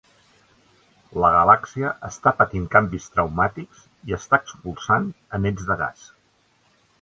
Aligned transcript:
La 1.23 1.29
galàxia 1.33 1.91
està 2.09 2.33
patint 2.39 2.63
canvis 2.77 3.05
traumàtics 3.17 3.85
i 4.13 4.17
està 4.19 4.41
expulsant 4.45 5.07
anells 5.41 5.69
de 5.69 5.79
gas. 5.85 6.11